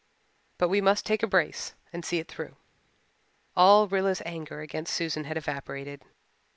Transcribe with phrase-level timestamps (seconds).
[0.57, 2.55] But we must take a brace and see it through."
[3.55, 6.01] All Rilla's anger against Susan had evaporated.